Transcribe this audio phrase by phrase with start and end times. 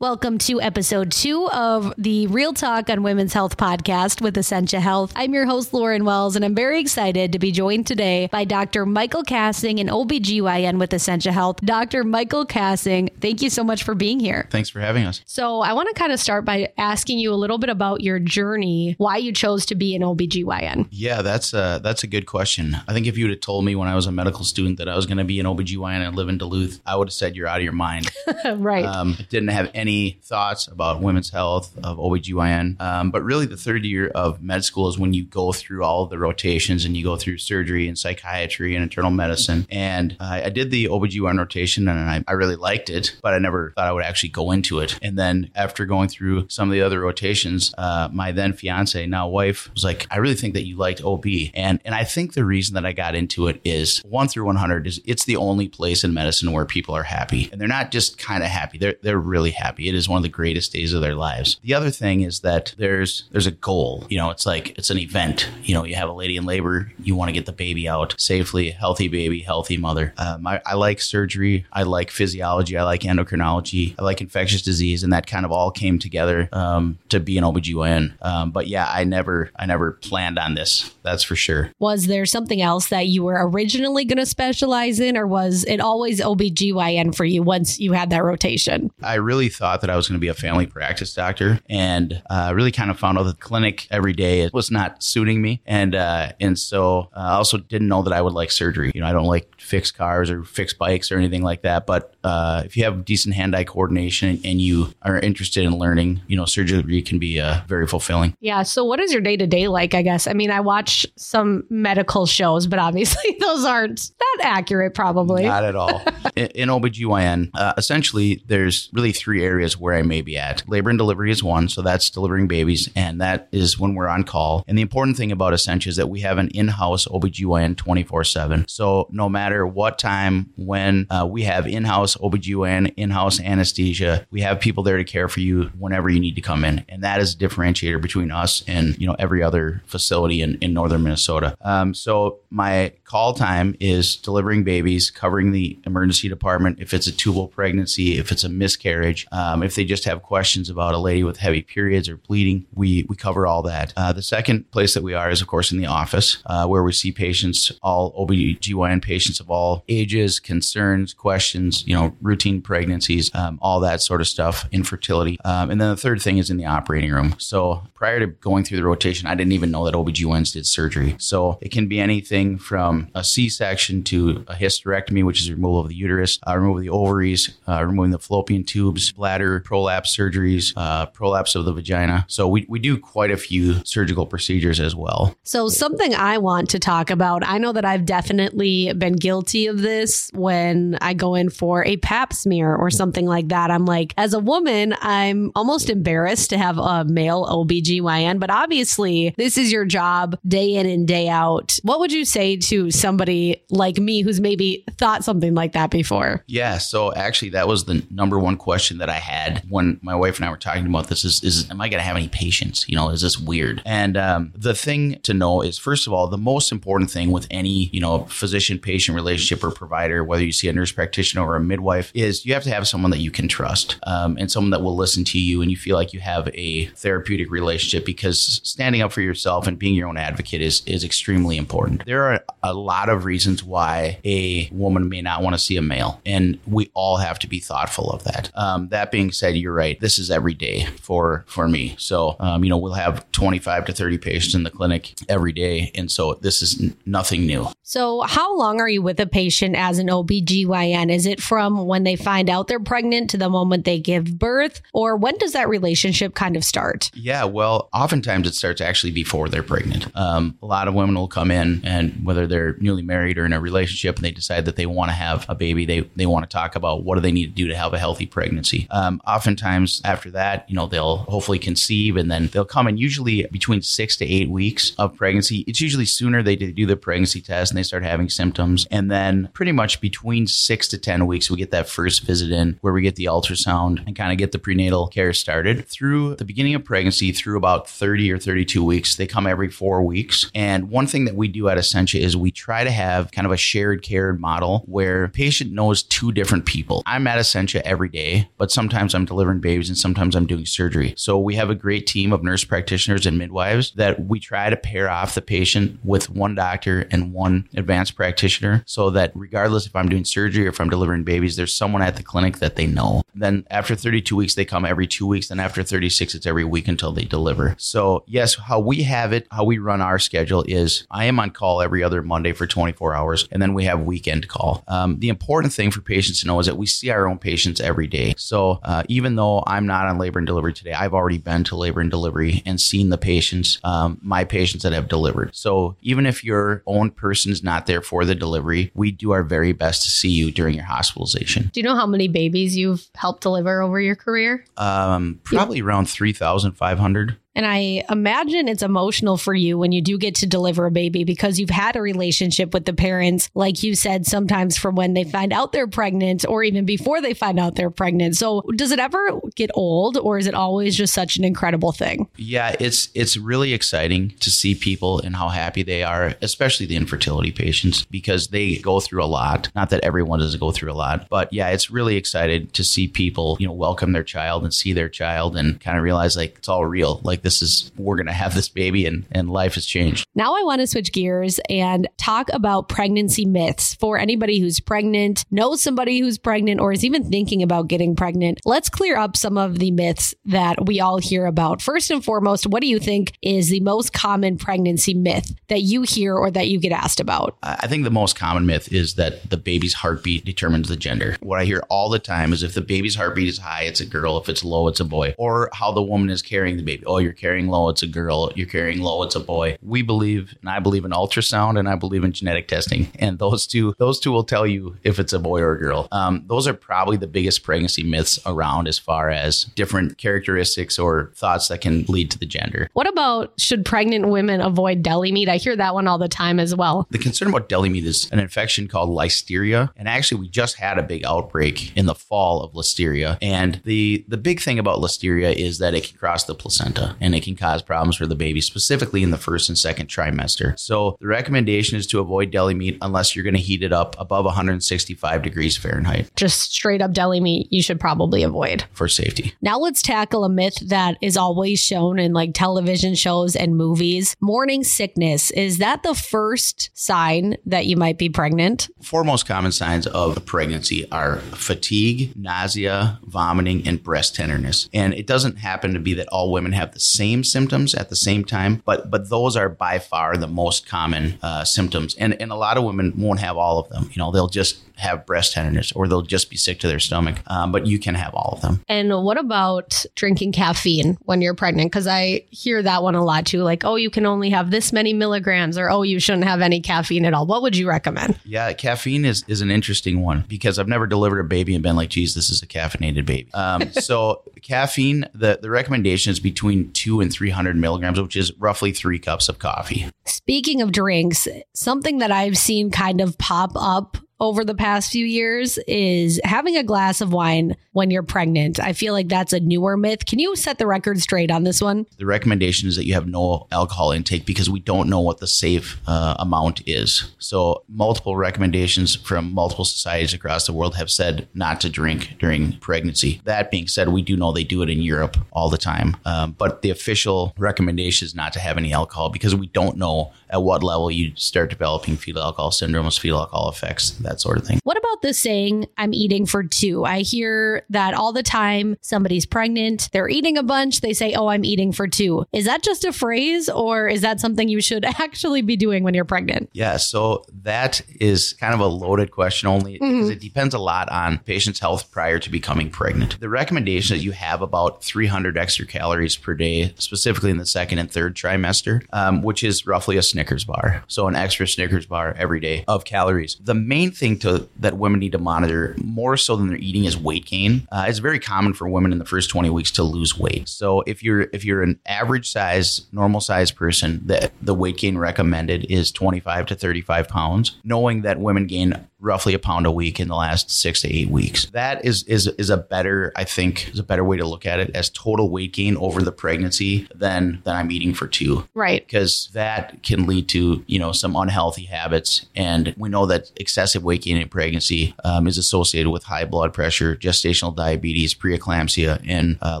[0.00, 5.12] Welcome to episode two of the Real Talk on Women's Health podcast with Essentia Health.
[5.14, 8.86] I'm your host, Lauren Wells, and I'm very excited to be joined today by Dr.
[8.86, 11.56] Michael Kassing, an OBGYN with Essentia Health.
[11.62, 12.02] Dr.
[12.02, 14.48] Michael Kassing, thank you so much for being here.
[14.50, 15.20] Thanks for having us.
[15.26, 18.18] So, I want to kind of start by asking you a little bit about your
[18.18, 20.88] journey, why you chose to be an OBGYN.
[20.90, 22.74] Yeah, that's a, that's a good question.
[22.88, 24.88] I think if you would have told me when I was a medical student that
[24.88, 27.36] I was going to be an OBGYN and live in Duluth, I would have said
[27.36, 28.10] you're out of your mind.
[28.54, 28.86] right.
[28.86, 29.89] Um, didn't have any
[30.22, 32.80] thoughts about women's health of OBGYN.
[32.80, 36.06] Um, but really, the third year of med school is when you go through all
[36.06, 39.66] the rotations and you go through surgery and psychiatry and internal medicine.
[39.70, 43.38] And uh, I did the OBGYN rotation and I, I really liked it, but I
[43.38, 44.98] never thought I would actually go into it.
[45.02, 49.28] And then after going through some of the other rotations, uh, my then fiance, now
[49.28, 51.26] wife, was like, I really think that you liked OB.
[51.54, 54.86] And, and I think the reason that I got into it is one through 100
[54.86, 57.48] is it's the only place in medicine where people are happy.
[57.52, 59.79] And they're not just kind of happy, they're, they're really happy.
[59.88, 61.58] It is one of the greatest days of their lives.
[61.62, 64.06] The other thing is that there's there's a goal.
[64.08, 65.48] You know, it's like it's an event.
[65.62, 68.14] You know, you have a lady in labor, you want to get the baby out
[68.18, 70.12] safely, healthy baby, healthy mother.
[70.18, 71.66] Um, I, I like surgery.
[71.72, 72.76] I like physiology.
[72.76, 73.94] I like endocrinology.
[73.98, 77.44] I like infectious disease, and that kind of all came together um, to be an
[77.44, 78.12] OBGYN.
[78.22, 80.94] Um, but yeah, I never I never planned on this.
[81.02, 81.70] That's for sure.
[81.78, 85.80] Was there something else that you were originally going to specialize in, or was it
[85.80, 88.90] always OBGYN for you once you had that rotation?
[89.02, 92.52] I really thought that I was going to be a family practice doctor, and uh,
[92.54, 95.94] really kind of found out that the clinic every day was not suiting me, and
[95.94, 98.90] uh, and so uh, I also didn't know that I would like surgery.
[98.94, 101.86] You know, I don't like fix cars or fix bikes or anything like that.
[101.86, 106.36] But uh, if you have decent hand-eye coordination and you are interested in learning, you
[106.36, 108.34] know, surgery can be uh, very fulfilling.
[108.40, 108.62] Yeah.
[108.62, 109.94] So, what is your day to day like?
[109.94, 110.26] I guess.
[110.26, 115.44] I mean, I watch some medical shows, but obviously those aren't that accurate, probably.
[115.44, 116.02] Not at all.
[116.36, 120.68] in, in OBGYN, uh, essentially, there's really three areas where I may be at.
[120.68, 124.24] Labor and delivery is one, so that's delivering babies, and that is when we're on
[124.24, 124.64] call.
[124.68, 128.68] And the important thing about Essentia is that we have an in-house OBGYN 24/7.
[128.68, 134.60] So no matter what time, when uh, we have in-house OBGYN, in-house anesthesia, we have
[134.60, 137.34] people there to care for you whenever you need to come in, and that is
[137.34, 141.56] a differentiator between us and you know every other facility in, in northern Minnesota.
[141.60, 147.12] Um, so my call time is delivering babies, covering the emergency department if it's a
[147.12, 151.24] tubal pregnancy, if it's a miscarriage, um, if they just have questions about a lady
[151.24, 153.92] with heavy periods or bleeding, we we cover all that.
[153.96, 156.82] Uh, the second place that we are is of course in the office uh, where
[156.82, 163.30] we see patients, all OBGYN patients of all ages, concerns, questions, you know, routine pregnancies,
[163.34, 165.38] um, all that sort of stuff, infertility.
[165.44, 167.34] Um, and then the third thing is in the operating room.
[167.38, 171.16] So prior to going through the rotation, I didn't even know that OBGYNs did surgery.
[171.18, 175.88] So it can be anything from a C-section to a hysterectomy, which is removal of
[175.88, 180.72] the uterus, uh, removal of the ovaries, uh, removing the fallopian tubes, bladder, prolapse surgeries,
[180.76, 182.24] uh, prolapse of the vagina.
[182.28, 185.34] So we, we do quite a few surgical procedures as well.
[185.42, 189.82] So something I want to talk about, I know that I've definitely been guilty of
[189.82, 193.70] this when I go in for a pap smear or something like that.
[193.70, 199.34] I'm like, as a woman, I'm almost embarrassed to have a male OBGYN, but obviously
[199.36, 201.78] this is your job day in and day out.
[201.82, 206.44] What would you say to somebody like me who's maybe thought something like that before?
[206.46, 206.78] Yeah.
[206.78, 210.44] So actually, that was the number one question that I had when my wife and
[210.44, 212.88] I were talking about this is, is am I going to have any patients?
[212.88, 213.82] You know, is this weird?
[213.84, 217.48] And um, the thing to know is, first of all, the most important thing with
[217.50, 221.56] any, you know, physician patient relationship or provider, whether you see a nurse practitioner or
[221.56, 221.79] a midwife,
[222.14, 224.96] is you have to have someone that you can trust um, and someone that will
[224.96, 229.12] listen to you and you feel like you have a therapeutic relationship because standing up
[229.12, 232.04] for yourself and being your own advocate is, is extremely important.
[232.06, 235.82] There are a lot of reasons why a woman may not want to see a
[235.82, 238.50] male, and we all have to be thoughtful of that.
[238.54, 239.98] Um, that being said, you're right.
[240.00, 241.94] This is every day for for me.
[241.98, 245.90] So um, you know we'll have 25 to 30 patients in the clinic every day,
[245.94, 247.68] and so this is n- nothing new.
[247.82, 251.12] So how long are you with a patient as an OBGYN?
[251.12, 254.80] Is it from when they find out they're pregnant to the moment they give birth,
[254.92, 257.10] or when does that relationship kind of start?
[257.14, 260.14] Yeah, well, oftentimes it starts actually before they're pregnant.
[260.16, 263.52] Um, a lot of women will come in, and whether they're newly married or in
[263.52, 266.48] a relationship, and they decide that they want to have a baby, they they want
[266.48, 268.86] to talk about what do they need to do to have a healthy pregnancy.
[268.90, 273.46] Um, oftentimes after that, you know, they'll hopefully conceive, and then they'll come in usually
[273.50, 275.64] between six to eight weeks of pregnancy.
[275.66, 279.48] It's usually sooner they do the pregnancy test and they start having symptoms, and then
[279.52, 283.02] pretty much between six to ten weeks, we get that first visit in where we
[283.02, 285.86] get the ultrasound and kind of get the prenatal care started.
[285.86, 290.02] Through the beginning of pregnancy, through about 30 or 32 weeks, they come every four
[290.02, 290.50] weeks.
[290.54, 293.52] And one thing that we do at Essentia is we try to have kind of
[293.52, 297.02] a shared care model where patient knows two different people.
[297.06, 301.14] I'm at Essentia every day, but sometimes I'm delivering babies and sometimes I'm doing surgery.
[301.16, 304.76] So we have a great team of nurse practitioners and midwives that we try to
[304.76, 309.94] pair off the patient with one doctor and one advanced practitioner so that regardless if
[309.94, 312.86] I'm doing surgery or if I'm delivering babies, there's someone at the clinic that they
[312.86, 313.22] know.
[313.34, 315.48] Then after 32 weeks, they come every two weeks.
[315.48, 317.74] Then after 36, it's every week until they deliver.
[317.78, 321.50] So, yes, how we have it, how we run our schedule is I am on
[321.50, 324.84] call every other Monday for 24 hours, and then we have weekend call.
[324.88, 327.80] Um, the important thing for patients to know is that we see our own patients
[327.80, 328.34] every day.
[328.36, 331.76] So, uh, even though I'm not on labor and delivery today, I've already been to
[331.76, 335.54] labor and delivery and seen the patients, um, my patients that have delivered.
[335.54, 339.42] So, even if your own person is not there for the delivery, we do our
[339.42, 341.39] very best to see you during your hospitalization.
[341.72, 344.64] Do you know how many babies you've helped deliver over your career?
[344.76, 347.36] Um, probably around 3,500.
[347.54, 351.24] And I imagine it's emotional for you when you do get to deliver a baby
[351.24, 355.24] because you've had a relationship with the parents, like you said, sometimes from when they
[355.24, 358.36] find out they're pregnant or even before they find out they're pregnant.
[358.36, 362.28] So does it ever get old or is it always just such an incredible thing?
[362.36, 366.96] Yeah, it's it's really exciting to see people and how happy they are, especially the
[366.96, 369.70] infertility patients, because they go through a lot.
[369.74, 373.08] Not that everyone doesn't go through a lot, but yeah, it's really excited to see
[373.08, 376.58] people, you know, welcome their child and see their child and kind of realize like
[376.58, 377.20] it's all real.
[377.24, 380.26] Like is we're gonna have this baby and and life has changed.
[380.34, 385.44] Now I want to switch gears and talk about pregnancy myths for anybody who's pregnant,
[385.50, 388.60] knows somebody who's pregnant, or is even thinking about getting pregnant.
[388.64, 391.82] Let's clear up some of the myths that we all hear about.
[391.82, 396.02] First and foremost, what do you think is the most common pregnancy myth that you
[396.02, 397.56] hear or that you get asked about?
[397.62, 401.36] I think the most common myth is that the baby's heartbeat determines the gender.
[401.40, 404.06] What I hear all the time is if the baby's heartbeat is high, it's a
[404.06, 404.38] girl.
[404.38, 405.34] If it's low, it's a boy.
[405.38, 407.04] Or how the woman is carrying the baby.
[407.06, 408.52] Oh, you're carrying low, it's a girl.
[408.54, 409.76] You're carrying low, it's a boy.
[409.82, 413.66] We believe, and I believe in ultrasound, and I believe in genetic testing, and those
[413.66, 416.08] two, those two will tell you if it's a boy or a girl.
[416.12, 421.32] Um, those are probably the biggest pregnancy myths around as far as different characteristics or
[421.34, 422.88] thoughts that can lead to the gender.
[422.92, 425.48] What about should pregnant women avoid deli meat?
[425.48, 427.06] I hear that one all the time as well.
[427.10, 430.98] The concern about deli meat is an infection called listeria, and actually we just had
[430.98, 433.38] a big outbreak in the fall of listeria.
[433.40, 437.34] And the the big thing about listeria is that it can cross the placenta and
[437.34, 440.78] it can cause problems for the baby, specifically in the first and second trimester.
[440.78, 444.16] So the recommendation is to avoid deli meat unless you're going to heat it up
[444.18, 448.84] above 165 degrees Fahrenheit Just straight up deli meat, you should probably avoid.
[448.92, 449.54] for safety.
[449.60, 454.34] Now let's tackle a myth that is always shown in like television shows and movies.
[454.40, 455.50] Morning sickness.
[455.50, 458.88] Is that the first sign that you might be pregnant?
[459.02, 464.88] Four most common signs of pregnancy are fatigue, nausea, vomiting, and breast tenderness.
[464.92, 468.16] And it doesn't happen to be that all women have the same symptoms at the
[468.16, 472.14] same time, but but those are by far the most common uh, symptoms.
[472.16, 474.10] And and a lot of women won't have all of them.
[474.12, 477.38] You know, they'll just have breast tenderness or they'll just be sick to their stomach.
[477.46, 478.82] Um, but you can have all of them.
[478.88, 481.90] And what about drinking caffeine when you're pregnant?
[481.90, 483.62] Because I hear that one a lot too.
[483.62, 486.80] Like, oh, you can only have this many milligrams, or oh, you shouldn't have any
[486.80, 487.46] caffeine at all.
[487.46, 488.38] What would you recommend?
[488.44, 491.96] Yeah, caffeine is, is an interesting one because I've never delivered a baby and been
[491.96, 493.52] like, geez, this is a caffeinated baby.
[493.54, 498.92] Um, so caffeine, the, the recommendation is between two and 300 milligrams, which is roughly
[498.92, 500.10] three cups of coffee.
[500.24, 505.24] Speaking of drinks, something that I've seen kind of pop up over the past few
[505.24, 508.80] years is having a glass of wine when you're pregnant.
[508.80, 510.26] I feel like that's a newer myth.
[510.26, 512.06] Can you set the record straight on this one?
[512.18, 515.46] The recommendation is that you have no alcohol intake because we don't know what the
[515.46, 517.30] safe uh, amount is.
[517.38, 522.78] So, multiple recommendations from multiple societies across the world have said not to drink during
[522.78, 523.40] pregnancy.
[523.44, 526.16] That being said, we do know they do it in Europe all the time.
[526.24, 530.32] Um, but the official recommendation is not to have any alcohol because we don't know
[530.48, 534.66] at what level you start developing fetal alcohol syndromes, fetal alcohol effects, that sort of
[534.66, 534.80] thing.
[534.84, 537.06] What about the saying, I'm eating for two?
[537.06, 538.98] I hear that all the time.
[539.00, 542.44] Somebody's pregnant, they're eating a bunch, they say, Oh, I'm eating for two.
[542.52, 546.12] Is that just a phrase or is that something you should actually be doing when
[546.12, 546.68] you're pregnant?
[546.74, 551.08] Yeah, so that is kind of a loaded question only because it depends a lot
[551.10, 553.40] on patient's health prior to becoming pregnant.
[553.40, 557.66] The recommendation is that you have about 300 extra calories per day, specifically in the
[557.66, 561.04] second and third trimester, um, which is roughly a Snickers bar.
[561.06, 563.56] So an extra Snickers bar every day of calories.
[563.60, 567.16] The main thing to that women need to monitor more so than their eating is
[567.16, 567.88] weight gain.
[567.90, 570.68] Uh, it's very common for women in the first 20 weeks to lose weight.
[570.68, 575.18] So if you're if you're an average size, normal size person, the the weight gain
[575.18, 577.76] recommended is 25 to 35 pounds.
[577.82, 581.30] Knowing that women gain roughly a pound a week in the last six to eight
[581.30, 581.66] weeks.
[581.66, 584.80] That is is is a better, I think, is a better way to look at
[584.80, 588.66] it as total weight gain over the pregnancy than than I'm eating for two.
[588.74, 589.06] Right.
[589.06, 594.02] Because that can lead to you know some unhealthy habits, and we know that excessive
[594.02, 599.58] weight gain in pregnancy um, is associated with high blood pressure, gestational diabetes, preeclampsia, and
[599.62, 599.80] uh,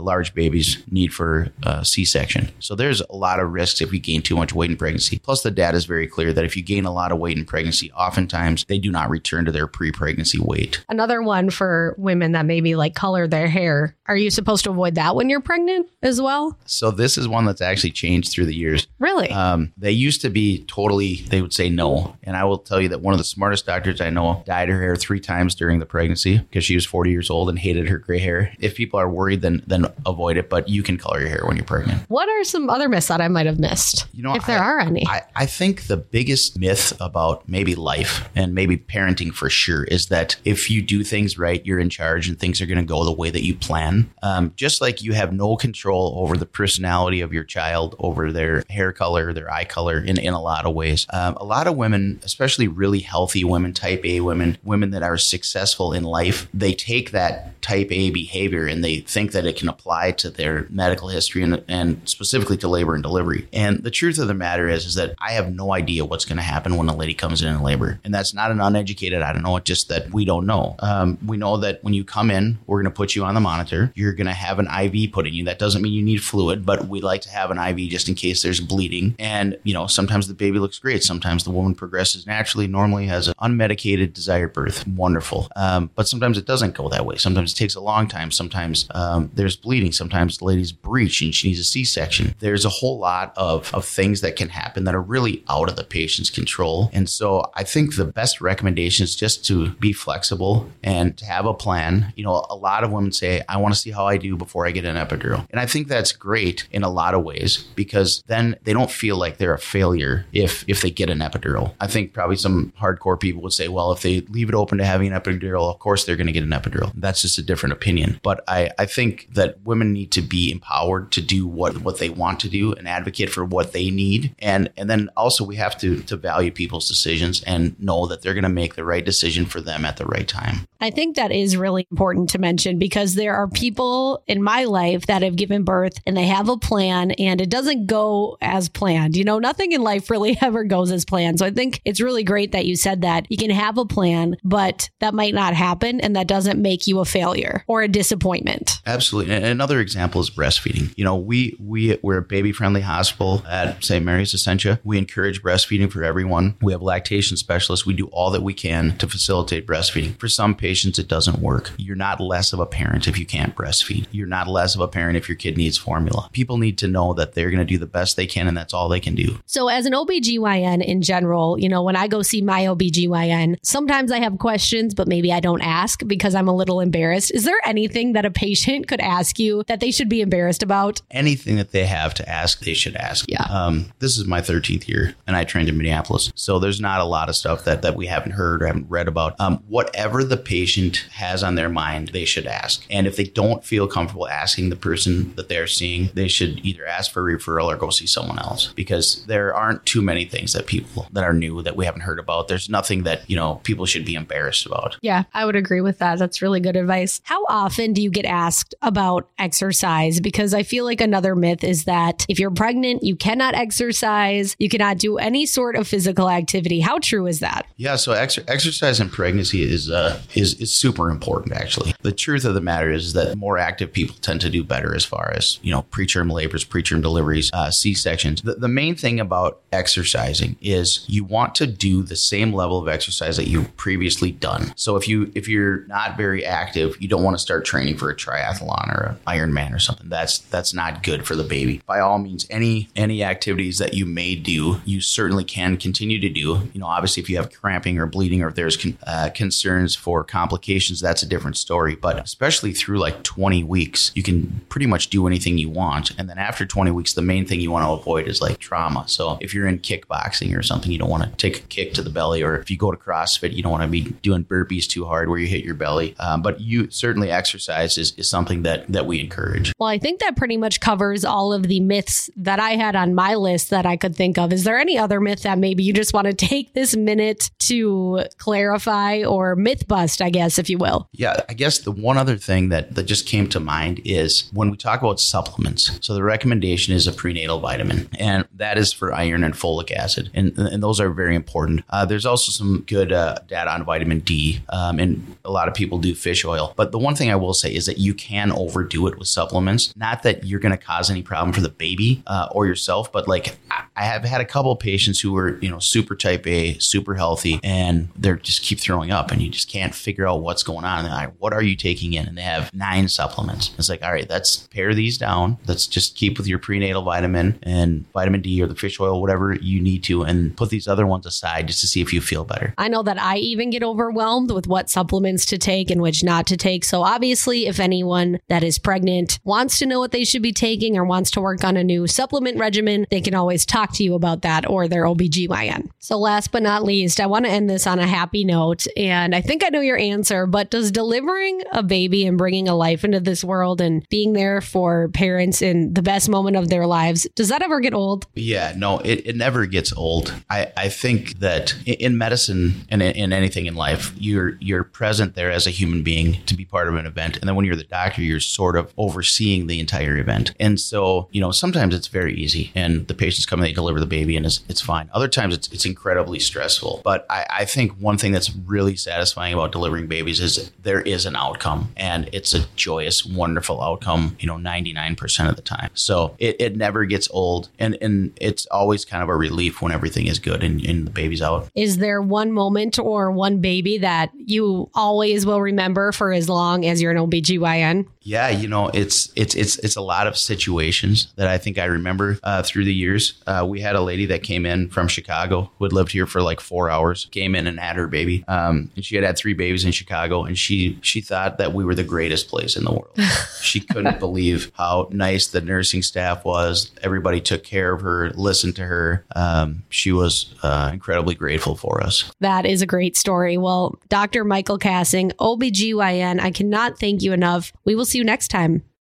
[0.00, 2.50] large babies need for uh, C-section.
[2.58, 5.18] So there's a lot of risks if you gain too much weight in pregnancy.
[5.18, 7.44] Plus, the data is very clear that if you gain a lot of weight in
[7.44, 10.84] pregnancy, oftentimes they do not return to their pre-pregnancy weight.
[10.88, 13.96] Another one for women that maybe like color their hair.
[14.06, 16.58] Are you supposed to avoid that when you're pregnant as well?
[16.66, 18.86] So this is one that's actually changed through the years.
[18.98, 19.30] Really?
[19.30, 22.16] Um, they used to be totally, they would say no.
[22.24, 24.80] And I will tell you that one of the smartest doctors I know dyed her
[24.80, 27.98] hair three times during the pregnancy because she was 40 years old and hated her
[27.98, 28.52] gray hair.
[28.58, 30.48] If people are worried, then then avoid it.
[30.50, 32.02] But you can color your hair when you're pregnant.
[32.08, 34.06] what are some other myths that I might have missed?
[34.12, 35.06] You know, if there I- are any.
[35.06, 40.06] I, I think the biggest myth about maybe life and maybe parenting for sure is
[40.06, 43.04] that if you do things right, you're in charge and things are going to go
[43.04, 44.10] the way that you plan.
[44.22, 48.64] Um, just like you have no control over the personality of your child, over their
[48.70, 51.06] hair color, their eye color, in, in a lot of ways.
[51.12, 55.18] Um, a lot of women, especially really healthy women, type A women, women that are
[55.18, 59.68] successful in life, they take that type A behavior and they think that it can
[59.68, 63.48] apply to their medical history and, and specifically to labor and delivery.
[63.52, 66.38] And the truth of the matter is, is that I have no idea what's going
[66.38, 68.00] to happen when a lady comes in in labor.
[68.04, 70.76] And that's not an uneducated, I don't know, it's just that we don't know.
[70.80, 73.40] Um, we know that when you come in, we're going to put you on the
[73.40, 73.92] monitor.
[73.94, 75.44] You're going to have an IV put in you.
[75.44, 78.14] That doesn't mean you need fluid, but we like to have an IV just in
[78.14, 79.14] case there's bleeding.
[79.18, 81.02] And, you know, sometimes the baby looks great.
[81.02, 84.86] Sometimes the woman progresses naturally, normally has an unmedicated desired birth.
[84.86, 85.48] Wonderful.
[85.56, 87.16] Um, but sometimes it doesn't go that way.
[87.16, 88.30] Sometimes it takes a long time.
[88.30, 89.92] Sometimes um, there's bleeding.
[89.92, 92.34] Sometimes the lady's breech and she needs a C-section.
[92.38, 95.76] There's a whole lot of, of things that can happen that are really out of
[95.76, 96.90] the patient's control.
[96.92, 101.46] And so I think the best recommendation is just to be flexible and to have
[101.46, 102.12] a plan.
[102.16, 104.66] You know, a lot of women say, I want to see how I do before
[104.66, 105.46] I get an epidural.
[105.50, 109.16] And I think that's great in a lot of ways because then they don't feel
[109.16, 111.74] like they're a failure if if they get an epidural.
[111.80, 114.84] I think probably some hardcore people would say, well, if they leave it open to
[114.84, 116.92] having an epidural, of course they're going to get an epidural.
[116.94, 118.20] That's just a different opinion.
[118.22, 122.10] But I, I think that women need to be empowered to do what, what they
[122.10, 124.34] want to do and advocate for what they need.
[124.38, 128.34] And and then also we have to to value people's decisions and know that they're
[128.34, 130.66] going to make the right decision for them at the right time.
[130.80, 135.06] I think that is really important to mention because there are people in my life
[135.06, 139.16] that have given birth and they have a plan and it doesn't go as planned.
[139.16, 141.38] You know, nothing in life really ever goes as planned.
[141.38, 143.26] So I think it's really great that you said that.
[143.30, 146.98] You can have a plan, but that might not happen and that doesn't make you
[146.98, 148.80] a failure or a disappointment.
[148.86, 149.34] Absolutely.
[149.34, 150.92] And another example is breastfeeding.
[150.96, 154.04] You know, we we we're a baby friendly hospital at St.
[154.04, 154.80] Mary's Essentia.
[154.82, 156.56] We encourage breastfeeding for everyone.
[156.60, 157.86] We have lactation specialists.
[157.86, 160.18] We do all that we can to facilitate breastfeeding.
[160.18, 161.72] For some patients, it doesn't work.
[161.76, 164.06] You're not less of a parent if you can't breastfeed.
[164.12, 166.28] You're not less of a parent if your kid needs formula.
[166.32, 168.74] People need to know that they're going to do the best they can and that's
[168.74, 169.38] all they can do.
[169.46, 174.12] So, as an OBGYN in general, you know, when I go see my OBGYN, sometimes
[174.12, 177.30] I have questions, but maybe I don't ask because I'm a little embarrassed.
[177.32, 181.02] Is there anything that a patient could ask you that they should be embarrassed about?
[181.20, 183.26] anything that they have to ask, they should ask.
[183.28, 183.42] Yeah.
[183.42, 187.04] Um, this is my 13th year, and I trained in Minneapolis, so there's not a
[187.04, 189.38] lot of stuff that that we haven't heard or haven't read about.
[189.40, 192.84] Um, whatever the patient has on their mind, they should ask.
[192.90, 196.86] And if they don't feel comfortable asking the person that they're seeing, they should either
[196.86, 200.52] ask for a referral or go see someone else because there aren't too many things
[200.52, 202.48] that people that are new that we haven't heard about.
[202.48, 204.96] There's nothing that you know people should be embarrassed about.
[205.02, 206.18] Yeah, I would agree with that.
[206.18, 207.20] That's really good advice.
[207.24, 210.20] How often do you get asked about exercise?
[210.20, 214.68] Because I feel like another myth is that if you're pregnant, you cannot exercise, you
[214.68, 216.80] cannot do any sort of physical activity.
[216.80, 217.66] How true is that?
[217.76, 221.54] Yeah, so ex- exercise in pregnancy is uh, is is super important.
[221.54, 224.94] Actually, the truth of the matter is that more active people tend to do better
[224.94, 228.42] as far as you know preterm labors, preterm deliveries, uh, C sections.
[228.42, 232.88] The, the main thing about exercising is you want to do the same level of
[232.88, 234.72] exercise that you've previously done.
[234.76, 238.10] So if you if you're not very active, you don't want to start training for
[238.10, 240.08] a triathlon or an Ironman or something.
[240.08, 241.82] That's that's not good for the baby.
[241.86, 246.28] By all means, any any activities that you may do, you certainly can continue to
[246.28, 246.68] do.
[246.72, 249.94] You know, obviously, if you have cramping or bleeding or if there's con- uh, concerns
[249.94, 251.94] for complications, that's a different story.
[251.94, 256.12] But especially through like 20 weeks, you can pretty much do anything you want.
[256.18, 259.04] And then after 20 weeks, the main thing you want to avoid is like trauma.
[259.08, 262.02] So if you're in kickboxing or something, you don't want to take a kick to
[262.02, 264.86] the belly, or if you go to CrossFit, you don't want to be doing burpees
[264.86, 266.14] too hard where you hit your belly.
[266.18, 269.72] Um, but you certainly exercise is, is something that that we encourage.
[269.78, 273.14] Well, I think that pretty much covers all of the myths that I had on
[273.14, 274.52] my list that I could think of.
[274.52, 278.24] Is there any other myth that maybe you just want to take this minute to
[278.38, 281.08] clarify or myth bust, I guess, if you will.
[281.12, 284.70] Yeah, I guess the one other thing that, that just came to mind is when
[284.70, 285.98] we talk about supplements.
[286.00, 290.30] So the recommendation is a prenatal vitamin, and that is for iron and folic acid,
[290.34, 291.84] and, and those are very important.
[291.90, 295.74] Uh, there's also some good uh, data on vitamin D, um, and a lot of
[295.74, 296.72] people do fish oil.
[296.76, 299.94] But the one thing I will say is that you can overdo it with supplements.
[299.96, 303.28] Not that you're going to cause any problem for the baby uh, or yourself, but
[303.28, 303.56] like
[303.96, 307.60] I have had a couple patients who were, you know, super type A, super healthy,
[307.62, 310.98] and they're just keep throwing up, and you just can't figure out what's going on.
[310.98, 312.28] And they're like, what are you taking in?
[312.28, 313.72] And they have nine supplements.
[313.78, 315.58] It's like, all right, let's pare these down.
[315.66, 319.54] Let's just keep with your prenatal vitamin and vitamin D or the fish oil, whatever
[319.54, 322.44] you need to, and put these other ones aside just to see if you feel
[322.44, 322.74] better.
[322.78, 326.46] I know that I even get overwhelmed with what supplements to take and which not
[326.48, 326.84] to take.
[326.84, 330.96] So obviously, if anyone that is pregnant wants to know what they should be taking
[330.96, 334.14] or wants to work on a new supplement regimen, they can always talk to you
[334.14, 335.88] about that or their OBGYN.
[335.98, 338.86] So last but not least, I want to end this on a happy note.
[338.96, 342.74] And I think I know your answer, but does delivering a baby and bringing a
[342.74, 346.86] life into this world and being there for parents in the best moment of their
[346.86, 348.26] lives, does that ever get old?
[348.34, 350.34] Yeah, no, it, it never gets old.
[350.50, 355.50] I, I think that in medicine and in anything in life, you're you're present there
[355.50, 357.36] as a human being to be part of an event.
[357.36, 360.52] And then when you're the doctor, you're sort of overseeing the entire event.
[360.58, 364.00] And so, you know, sometimes it's very easy and the patients come and they deliver
[364.00, 365.08] the baby and it's, it's fine.
[365.12, 367.02] Other times it's, it's incredibly stressful.
[367.04, 371.26] But I, I think one thing that's really satisfying about delivering babies is there is
[371.26, 375.90] an outcome and it's a joyous, wonderful outcome, you know, 99% of the time.
[375.94, 379.92] So it, it never gets old and, and it's always kind of a relief when
[379.92, 381.68] everything is good and, and the baby's out.
[381.74, 386.86] Is there one moment or one baby that you always will remember for as long
[386.86, 388.06] as you're an OBGYN?
[388.22, 391.86] Yeah, you know, it's it's it's it's a lot of situations that I think I
[391.86, 393.42] remember uh, through the years.
[393.46, 396.42] Uh, we had a lady that came in from Chicago who had lived here for
[396.42, 399.54] like four hours, came in and had her baby, um, and she had had three
[399.54, 402.90] babies in Chicago, and she she thought that we were the greatest place in the
[402.92, 403.18] world.
[403.60, 406.90] she couldn't believe how nice the nursing staff was.
[407.02, 409.24] Everybody took care of her, listened to her.
[409.34, 412.30] Um, she was uh, incredibly grateful for us.
[412.40, 413.56] That is a great story.
[413.56, 414.44] Well, Dr.
[414.44, 417.72] Michael Kassing, OBGYN, I cannot thank you enough.
[417.84, 418.82] We will see you next time.